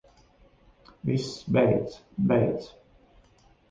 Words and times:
Viss, 1.03 1.29
beidz. 1.45 2.01
Beidz. 2.17 2.73